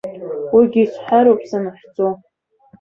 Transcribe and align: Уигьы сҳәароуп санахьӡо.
Уигьы 0.55 0.83
сҳәароуп 0.93 1.41
санахьӡо. 1.49 2.07